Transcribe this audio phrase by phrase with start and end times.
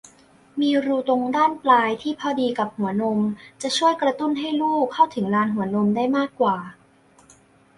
[0.61, 3.19] มีรูตรงด้านปลายที่พอดีกับหัวนม
[3.61, 6.57] จะช่วยกระตุ้นให้ลูกเข้าถึงลานหัวนมได้มากกว่า